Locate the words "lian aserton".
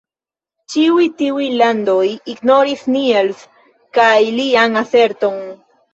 4.41-5.39